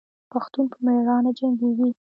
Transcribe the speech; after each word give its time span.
پښتون 0.31 0.65
په 0.71 0.77
میړانه 0.85 1.31
جنګیږي. 1.39 1.89